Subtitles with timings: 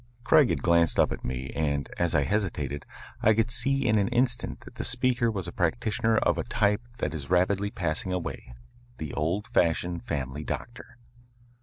[0.23, 2.87] Craig had glanced up at me and, as I hesitated,
[3.21, 6.81] I could see in an instant that the speaker was a practitioner of a type
[6.97, 8.51] that is rapidly passing away,
[8.97, 10.97] the old fashioned family doctor.